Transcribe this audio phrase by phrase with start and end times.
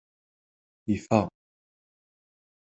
[0.95, 1.21] Ifa.